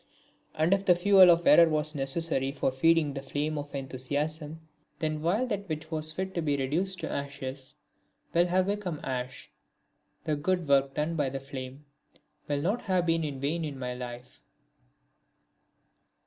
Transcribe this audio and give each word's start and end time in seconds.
And 0.55 0.73
if 0.73 0.83
the 0.83 0.95
fuel 0.95 1.29
of 1.29 1.45
error 1.45 1.69
was 1.69 1.93
necessary 1.93 2.51
for 2.51 2.71
feeding 2.71 3.13
the 3.13 3.21
flame 3.21 3.55
of 3.59 3.75
enthusiasm 3.75 4.61
then 4.97 5.21
while 5.21 5.45
that 5.45 5.69
which 5.69 5.91
was 5.91 6.11
fit 6.11 6.33
to 6.33 6.41
be 6.41 6.57
reduced 6.57 6.99
to 7.01 7.11
ashes 7.11 7.75
will 8.33 8.47
have 8.47 8.65
become 8.65 8.99
ash, 9.03 9.51
the 10.23 10.35
good 10.35 10.67
work 10.67 10.95
done 10.95 11.15
by 11.15 11.29
the 11.29 11.39
flame 11.39 11.85
will 12.47 12.63
not 12.63 12.81
have 12.81 13.05
been 13.05 13.23
in 13.23 13.39
vain 13.39 13.63
in 13.63 13.77
my 13.77 13.93
life. 13.93 14.39